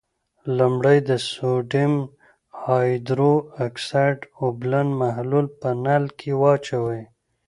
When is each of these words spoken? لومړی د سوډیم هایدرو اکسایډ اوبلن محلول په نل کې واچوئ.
لومړی 0.57 0.97
د 1.09 1.11
سوډیم 1.31 1.93
هایدرو 2.63 3.33
اکسایډ 3.67 4.19
اوبلن 4.43 4.87
محلول 5.01 5.45
په 5.59 5.69
نل 5.83 6.05
کې 6.19 6.31
واچوئ. 6.41 7.01